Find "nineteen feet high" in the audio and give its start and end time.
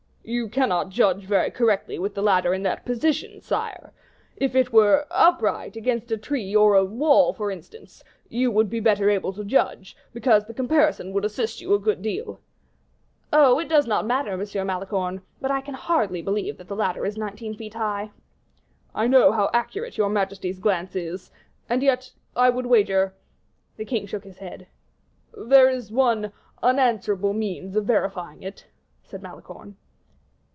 17.17-18.11